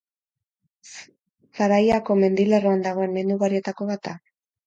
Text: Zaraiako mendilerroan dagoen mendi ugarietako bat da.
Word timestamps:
Zaraiako 1.57 2.17
mendilerroan 2.23 2.83
dagoen 2.87 3.13
mendi 3.19 3.37
ugarietako 3.39 3.91
bat 3.93 4.05
da. 4.09 4.17